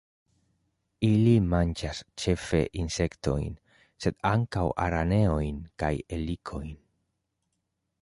Ili 1.07 1.33
manĝas 1.49 1.99
ĉefe 2.23 2.63
insektojn, 2.85 3.53
sed 4.07 4.19
ankaŭ 4.33 4.67
araneojn 4.89 5.65
kaj 5.85 5.95
helikojn. 6.17 6.77